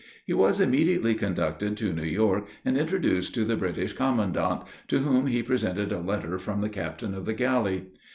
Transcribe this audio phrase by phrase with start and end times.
[0.25, 5.27] He was immediately conducted to New York, and introduced to the British commandant, to whom
[5.27, 7.85] he presented a letter from the captain of the galley.